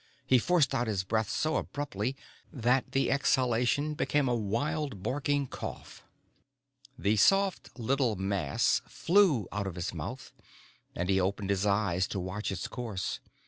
He 0.25 0.39
forced 0.39 0.73
out 0.73 0.87
his 0.87 1.03
breath 1.03 1.29
so 1.29 1.57
abruptly 1.57 2.15
that 2.51 2.91
the 2.91 3.11
exhalation 3.11 3.93
became 3.93 4.27
a 4.27 4.33
wild, 4.33 5.03
barking 5.03 5.45
cough. 5.45 6.03
The 6.97 7.17
soft 7.17 7.77
little 7.79 8.15
mass 8.15 8.81
flew 8.87 9.47
out 9.51 9.67
of 9.67 9.75
his 9.75 9.93
mouth, 9.93 10.33
and 10.95 11.07
he 11.07 11.21
opened 11.21 11.51
his 11.51 11.67
eyes 11.67 12.07
to 12.07 12.19
watch 12.19 12.51
its 12.51 12.67
course. 12.67 13.19